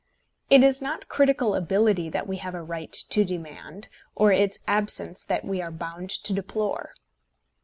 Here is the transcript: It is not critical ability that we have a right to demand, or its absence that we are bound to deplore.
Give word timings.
It 0.49 0.63
is 0.63 0.81
not 0.81 1.07
critical 1.09 1.53
ability 1.53 2.09
that 2.09 2.25
we 2.25 2.37
have 2.37 2.55
a 2.55 2.63
right 2.63 2.91
to 2.91 3.23
demand, 3.23 3.87
or 4.15 4.31
its 4.31 4.57
absence 4.67 5.23
that 5.23 5.45
we 5.45 5.61
are 5.61 5.69
bound 5.69 6.09
to 6.09 6.33
deplore. 6.33 6.95